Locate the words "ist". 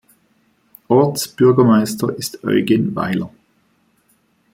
2.15-2.43